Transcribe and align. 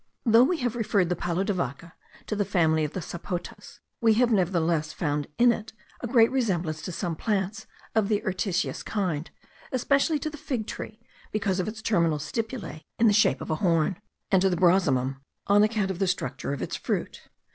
Though 0.25 0.41
we 0.45 0.57
have 0.61 0.75
referred 0.75 1.09
the 1.09 1.15
palo 1.15 1.43
de 1.43 1.53
vaca 1.53 1.93
to 2.25 2.35
the 2.35 2.43
family 2.43 2.83
of 2.83 2.93
the 2.93 3.03
sapotas, 3.03 3.81
we 4.01 4.15
have 4.15 4.31
nevertheless 4.31 4.91
found 4.93 5.27
in 5.37 5.51
it 5.51 5.73
a 5.99 6.07
great 6.07 6.31
resemblance 6.31 6.81
to 6.81 6.91
some 6.91 7.15
plants 7.15 7.67
of 7.93 8.09
the 8.09 8.19
urticeous 8.25 8.81
kind, 8.83 9.29
especially 9.71 10.17
to 10.17 10.31
the 10.31 10.37
fig 10.37 10.65
tree, 10.65 10.99
because 11.31 11.59
of 11.59 11.67
its 11.67 11.83
terminal 11.83 12.17
stipulae 12.17 12.83
in 12.97 13.05
the 13.05 13.13
shape 13.13 13.41
of 13.41 13.51
a 13.51 13.55
horn; 13.61 14.01
and 14.31 14.41
to 14.41 14.49
the 14.49 14.57
brosimum, 14.57 15.21
on 15.45 15.61
account 15.61 15.91
of 15.91 15.99
the 15.99 16.07
structure 16.07 16.51
of 16.51 16.63
its 16.63 16.75
fruit. 16.75 17.27